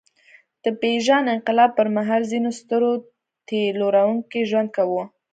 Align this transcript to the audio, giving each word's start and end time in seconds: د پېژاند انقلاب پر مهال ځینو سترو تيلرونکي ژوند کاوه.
د 0.63 0.65
پېژاند 0.81 1.31
انقلاب 1.35 1.71
پر 1.77 1.87
مهال 1.95 2.21
ځینو 2.31 2.49
سترو 2.59 2.91
تيلرونکي 3.47 4.41
ژوند 4.49 4.69
کاوه. 4.75 5.03